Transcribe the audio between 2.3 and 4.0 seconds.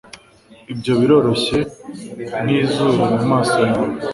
nkizuru mumaso yawe